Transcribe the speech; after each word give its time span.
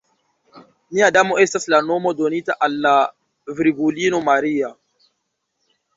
Nia 0.97 1.09
Damo 1.17 1.35
estas 1.43 1.69
la 1.73 1.81
nomo 1.89 2.13
donita 2.21 2.57
al 2.69 2.79
la 2.87 2.95
Virgulino 3.61 4.23
Maria. 4.31 4.73